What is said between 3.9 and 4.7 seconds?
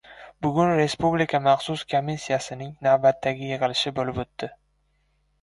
bo‘lib o‘tdi.